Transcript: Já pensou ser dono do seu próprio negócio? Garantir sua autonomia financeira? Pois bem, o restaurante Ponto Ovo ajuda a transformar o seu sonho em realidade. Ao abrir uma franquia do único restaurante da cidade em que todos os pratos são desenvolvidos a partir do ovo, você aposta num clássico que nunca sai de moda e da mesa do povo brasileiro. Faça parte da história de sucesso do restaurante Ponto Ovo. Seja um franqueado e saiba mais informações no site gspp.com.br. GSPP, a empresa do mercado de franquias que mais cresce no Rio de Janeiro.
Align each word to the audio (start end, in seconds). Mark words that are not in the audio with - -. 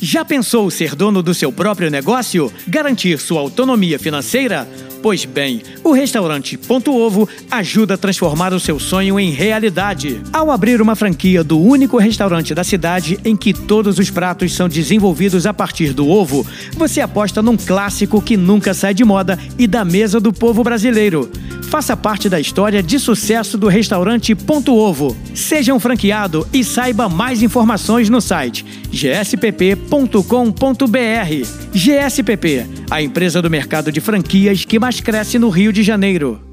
Já 0.00 0.24
pensou 0.24 0.70
ser 0.70 0.94
dono 0.94 1.24
do 1.24 1.34
seu 1.34 1.50
próprio 1.50 1.90
negócio? 1.90 2.52
Garantir 2.68 3.18
sua 3.18 3.40
autonomia 3.40 3.98
financeira? 3.98 4.68
Pois 5.02 5.24
bem, 5.24 5.60
o 5.82 5.92
restaurante 5.92 6.56
Ponto 6.56 6.94
Ovo 6.96 7.28
ajuda 7.50 7.94
a 7.94 7.98
transformar 7.98 8.52
o 8.52 8.60
seu 8.60 8.78
sonho 8.78 9.18
em 9.18 9.30
realidade. 9.30 10.20
Ao 10.32 10.52
abrir 10.52 10.80
uma 10.80 10.94
franquia 10.94 11.42
do 11.42 11.60
único 11.60 11.98
restaurante 11.98 12.54
da 12.54 12.62
cidade 12.62 13.18
em 13.24 13.36
que 13.36 13.52
todos 13.52 13.98
os 13.98 14.08
pratos 14.08 14.54
são 14.54 14.68
desenvolvidos 14.68 15.46
a 15.46 15.54
partir 15.54 15.92
do 15.92 16.08
ovo, 16.08 16.46
você 16.74 17.00
aposta 17.00 17.42
num 17.42 17.56
clássico 17.56 18.22
que 18.22 18.36
nunca 18.36 18.74
sai 18.74 18.94
de 18.94 19.04
moda 19.04 19.36
e 19.58 19.66
da 19.66 19.84
mesa 19.84 20.20
do 20.20 20.32
povo 20.32 20.62
brasileiro. 20.62 21.28
Faça 21.68 21.94
parte 21.94 22.30
da 22.30 22.40
história 22.40 22.82
de 22.82 22.98
sucesso 22.98 23.58
do 23.58 23.68
restaurante 23.68 24.34
Ponto 24.34 24.74
Ovo. 24.74 25.14
Seja 25.34 25.74
um 25.74 25.78
franqueado 25.78 26.48
e 26.50 26.64
saiba 26.64 27.10
mais 27.10 27.42
informações 27.42 28.08
no 28.08 28.22
site 28.22 28.64
gspp.com.br. 28.90 30.16
GSPP, 31.74 32.66
a 32.90 33.02
empresa 33.02 33.42
do 33.42 33.50
mercado 33.50 33.92
de 33.92 34.00
franquias 34.00 34.64
que 34.64 34.78
mais 34.78 35.00
cresce 35.00 35.38
no 35.38 35.50
Rio 35.50 35.70
de 35.70 35.82
Janeiro. 35.82 36.47